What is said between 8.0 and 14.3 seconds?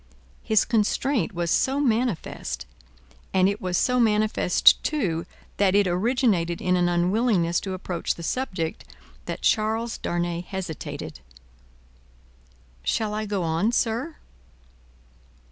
the subject, that Charles Darnay hesitated. "Shall I go on, sir?"